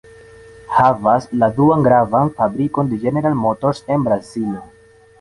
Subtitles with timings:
[0.77, 4.69] Havas la duan gravan fabrikon de General Motors en Brazilo.